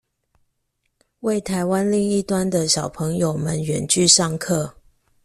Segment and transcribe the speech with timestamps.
[1.19, 4.73] 為臺灣另一端的小朋友們遠距上課